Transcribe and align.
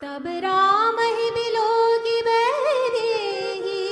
तब 0.00 0.24
राम 0.44 0.98
ही 1.00 1.28
बिलोगी 1.34 2.18
बैदेही 2.22 3.84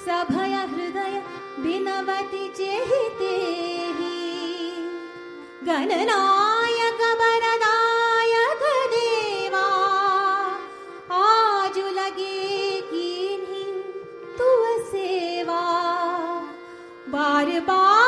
सभय 0.00 0.54
हृदय 0.72 1.14
बिनवति 1.62 2.48
चेते 2.56 3.32
गणनायक 5.66 7.00
वरदायक 7.22 8.62
देवा 8.92 9.66
आजु 11.20 11.88
लगे 12.00 12.32
सेवा। 14.90 15.62
बार 17.08 17.60
बार 17.60 18.03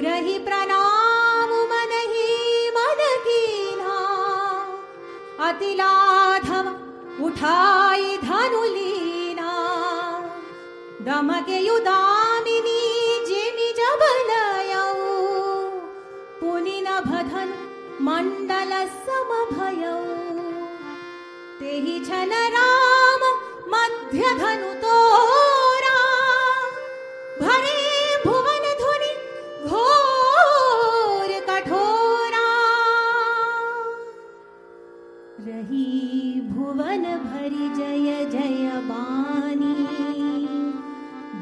गुरहि 0.00 0.36
प्रणाम 0.44 1.50
मनहि 1.70 2.28
मन 2.76 3.00
कीन्हा 3.24 3.96
अति 5.46 5.72
लाघव 5.80 6.68
उठाई 7.26 8.16
धनु 8.22 8.62
लीना 8.76 9.50
दमके 11.08 11.58
युदामिनी 11.66 12.78
जिमि 13.28 13.68
जबलयौ 13.80 14.86
पुनि 16.40 16.78
न 16.86 17.00
भधन 17.10 17.52
मण्डल 18.08 18.72
समभयौ। 19.04 19.98
तेहि 21.60 21.98
छन 22.08 22.32
राम 22.56 23.28
मध्य 23.74 24.34
रही 35.60 36.40
भुवन 36.40 37.02
भरि 37.02 37.68
जय 37.76 38.24
जय 38.24 38.70
बानी 38.84 39.74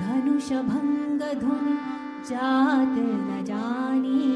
धनुष 0.00 0.48
भंग 0.52 1.20
धुन 1.40 1.78
जात 2.30 2.96
न 2.98 3.44
जानी। 3.44 4.26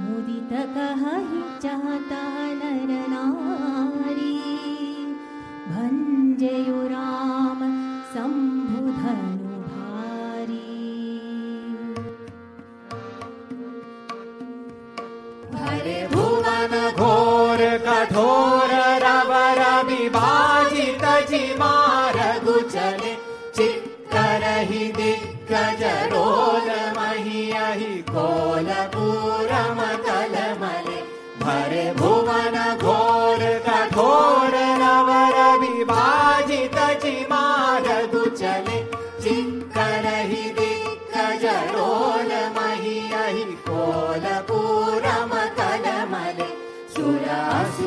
मुदित 0.00 0.52
कहहि 0.74 1.42
चाहता 1.62 2.22
नर 2.54 2.94
नारी। 3.08 4.34
भंजयु 5.68 6.80
राम 6.88 7.60
शंभु 8.14 8.92
कठोर 17.86 18.70
रवर 19.04 19.60
विभाजित 19.88 21.04
चित्करहि 23.56 24.84
दिग्गज 24.96 25.82
रोल 26.12 26.68
महि 26.96 28.02
कोल 28.10 28.68
पूरम 28.94 29.80
कलमले 30.06 31.00
भरे 31.42 31.84
भुवन 31.98 32.56
घोर 32.76 33.44
कठोर 33.68 34.56
रवर 34.82 35.38
विभाजित 35.62 36.78
जिमार 37.04 37.88
गुचले 38.14 38.82
चित्करहि 39.22 40.44
दिग्गज 40.58 41.46
रोल 41.74 42.32
महि 42.58 43.54
कोल 43.68 44.26